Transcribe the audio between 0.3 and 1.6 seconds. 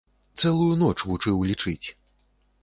Цэлую ноч вучыў